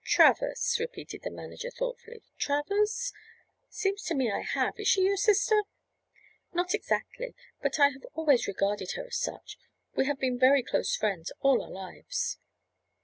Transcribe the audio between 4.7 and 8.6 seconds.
Is she your sister?" "Not exactly, but I have always